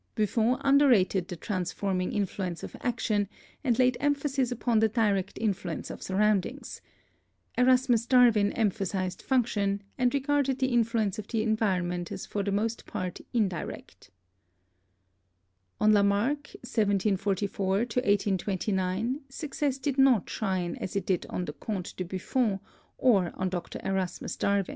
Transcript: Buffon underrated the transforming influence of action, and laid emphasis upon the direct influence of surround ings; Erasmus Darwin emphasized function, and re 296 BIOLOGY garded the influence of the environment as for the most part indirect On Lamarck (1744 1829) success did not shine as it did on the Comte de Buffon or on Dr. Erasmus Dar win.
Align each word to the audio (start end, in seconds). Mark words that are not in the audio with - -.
Buffon 0.15 0.57
underrated 0.63 1.27
the 1.27 1.35
transforming 1.35 2.11
influence 2.11 2.63
of 2.63 2.75
action, 2.81 3.29
and 3.63 3.77
laid 3.77 3.97
emphasis 3.99 4.51
upon 4.51 4.79
the 4.79 4.87
direct 4.89 5.37
influence 5.39 5.91
of 5.91 6.01
surround 6.01 6.47
ings; 6.47 6.81
Erasmus 7.55 8.07
Darwin 8.07 8.51
emphasized 8.53 9.21
function, 9.21 9.83
and 9.99 10.11
re 10.11 10.19
296 10.19 10.23
BIOLOGY 10.23 10.25
garded 10.25 10.59
the 10.59 10.73
influence 10.73 11.19
of 11.19 11.27
the 11.27 11.43
environment 11.43 12.11
as 12.11 12.25
for 12.25 12.41
the 12.41 12.51
most 12.51 12.87
part 12.87 13.21
indirect 13.31 14.09
On 15.79 15.93
Lamarck 15.93 16.47
(1744 16.63 17.67
1829) 17.67 19.19
success 19.29 19.77
did 19.77 19.99
not 19.99 20.27
shine 20.27 20.77
as 20.77 20.95
it 20.95 21.05
did 21.05 21.27
on 21.29 21.45
the 21.45 21.53
Comte 21.53 21.93
de 21.95 22.03
Buffon 22.05 22.59
or 22.97 23.31
on 23.35 23.49
Dr. 23.49 23.79
Erasmus 23.83 24.35
Dar 24.35 24.61
win. 24.63 24.69